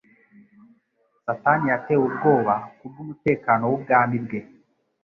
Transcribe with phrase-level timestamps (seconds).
[1.23, 4.39] Satani yatewe ubwoba kubw'umutekano w'ubwami bwe